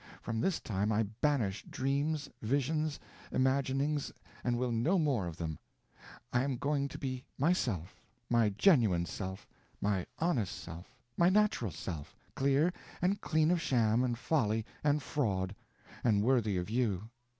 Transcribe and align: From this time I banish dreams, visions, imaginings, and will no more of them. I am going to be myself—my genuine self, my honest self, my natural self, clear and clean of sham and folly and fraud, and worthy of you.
From 0.19 0.41
this 0.41 0.59
time 0.59 0.91
I 0.91 1.03
banish 1.03 1.61
dreams, 1.63 2.27
visions, 2.41 2.99
imaginings, 3.31 4.11
and 4.43 4.57
will 4.57 4.71
no 4.71 4.97
more 4.97 5.27
of 5.27 5.37
them. 5.37 5.59
I 6.33 6.41
am 6.41 6.57
going 6.57 6.87
to 6.87 6.97
be 6.97 7.23
myself—my 7.37 8.49
genuine 8.57 9.05
self, 9.05 9.47
my 9.79 10.07
honest 10.17 10.57
self, 10.57 10.97
my 11.17 11.29
natural 11.29 11.69
self, 11.69 12.15
clear 12.35 12.73
and 12.99 13.21
clean 13.21 13.51
of 13.51 13.61
sham 13.61 14.03
and 14.03 14.17
folly 14.17 14.65
and 14.83 15.03
fraud, 15.03 15.55
and 16.03 16.23
worthy 16.23 16.57
of 16.57 16.67
you. 16.67 17.11